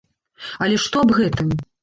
[0.65, 1.55] Але што аб гэтым?